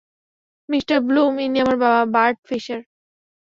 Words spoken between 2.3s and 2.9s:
Fisher.